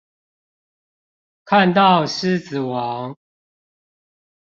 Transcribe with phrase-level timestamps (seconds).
[1.45, 3.15] 看到獅子王